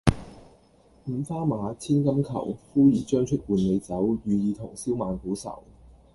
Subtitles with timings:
[1.05, 5.61] 五花馬，千金裘，呼兒將出換美酒，與爾同銷萬古愁